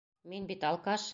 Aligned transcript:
Мин 0.31 0.47
бит 0.53 0.67
алкаш. 0.71 1.09